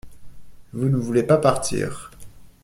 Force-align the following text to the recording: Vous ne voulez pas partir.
Vous 0.73 0.89
ne 0.89 0.97
voulez 0.97 1.21
pas 1.21 1.37
partir. 1.37 2.09